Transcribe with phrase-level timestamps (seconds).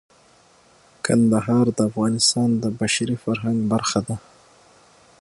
[1.05, 4.17] کندهار د افغانستان د بشري فرهنګ برخه ده.